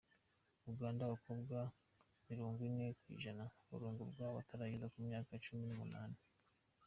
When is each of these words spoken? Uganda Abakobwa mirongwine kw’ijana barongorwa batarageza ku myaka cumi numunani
Uganda 0.71 1.01
Abakobwa 1.05 1.57
mirongwine 2.29 2.83
kw’ijana 2.99 3.43
barongorwa 3.69 4.25
batarageza 4.37 4.91
ku 4.93 4.97
myaka 5.07 5.31
cumi 5.45 5.63
numunani 5.67 6.17